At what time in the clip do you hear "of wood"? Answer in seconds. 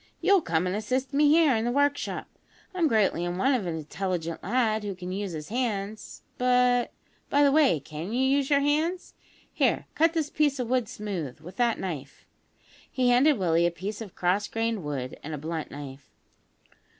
10.57-10.89